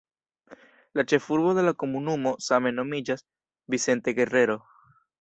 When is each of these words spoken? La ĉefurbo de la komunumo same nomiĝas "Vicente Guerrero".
La 0.99 1.05
ĉefurbo 1.11 1.51
de 1.59 1.67
la 1.69 1.75
komunumo 1.85 2.33
same 2.49 2.75
nomiĝas 2.81 3.25
"Vicente 3.77 4.19
Guerrero". 4.23 4.61